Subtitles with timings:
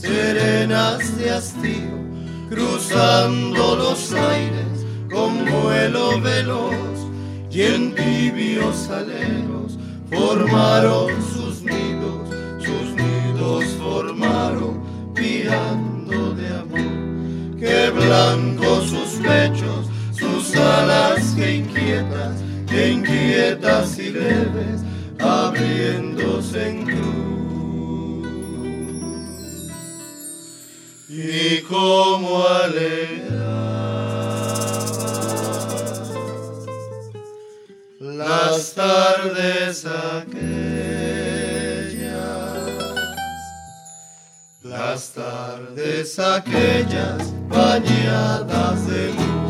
[0.00, 1.98] serenas de hastío,
[2.48, 6.98] cruzando los aires con vuelo veloz
[7.50, 9.76] y en tibios aleros
[10.08, 14.80] formaron sus nidos, sus nidos formaron
[15.14, 17.58] piando de amor.
[17.58, 24.82] Que blancos sus pechos, sus alas que inquietas, que inquietas y leves,
[25.18, 27.07] abriéndose en cruz
[31.10, 33.38] Y como alegraba
[37.98, 40.38] las tardes aquellas,
[44.62, 49.47] las tardes aquellas bañadas de luz.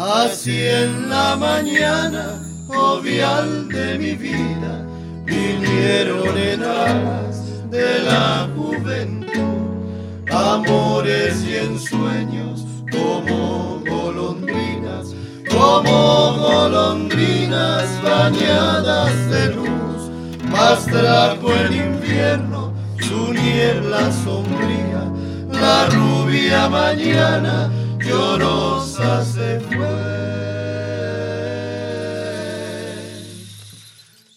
[0.00, 4.86] Así en la mañana, jovial de mi vida,
[5.26, 15.14] vinieron en alas de la juventud, amores y ensueños como golondrinas,
[15.50, 20.10] como golondrinas bañadas de luz,
[20.50, 25.04] mas trajo el invierno su niebla sombría,
[25.52, 27.70] la rubia mañana
[28.00, 30.20] llorosa se fue.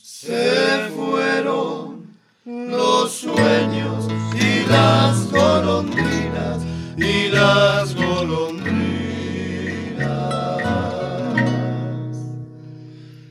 [0.02, 2.08] Se fueron
[2.46, 6.64] los sueños y las golondrinas
[6.98, 8.94] y las golondrinas.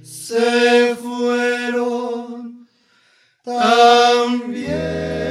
[0.02, 2.66] Se fueron
[3.44, 5.21] también.